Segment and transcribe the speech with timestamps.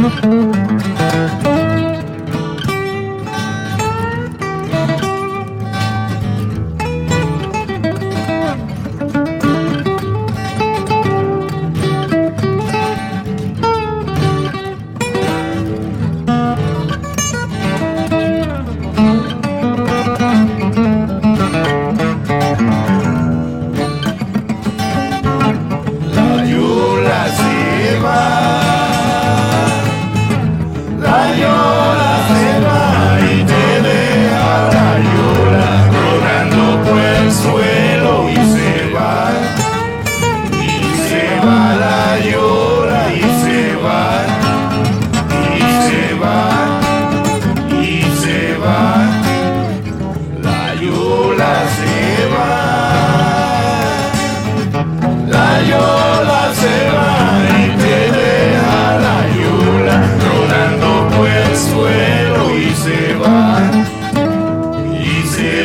[0.00, 0.69] Música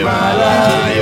[0.06, 0.95] my life.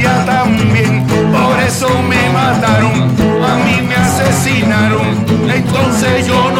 [0.00, 1.04] también.
[1.06, 3.10] Por eso me mataron,
[3.44, 5.24] a mí me asesinaron.
[5.52, 6.51] Entonces yo